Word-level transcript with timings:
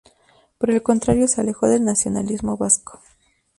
Por 0.57 0.71
el 0.71 0.81
contrario, 0.81 1.27
se 1.27 1.41
alejó 1.41 1.67
del 1.67 1.85
nacionalismo 1.85 2.57
vasco. 2.57 3.03